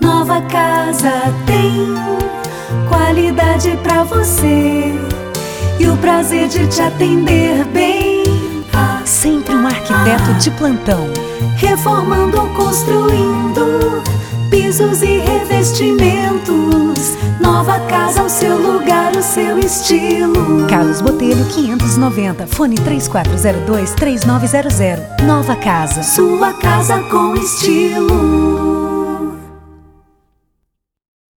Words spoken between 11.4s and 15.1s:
Reformando ou construindo pisos